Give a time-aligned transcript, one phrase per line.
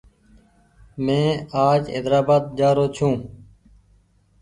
[1.05, 1.35] مينٚ
[1.67, 3.19] آج حيدرآبآد جآرو ڇوٚنٚ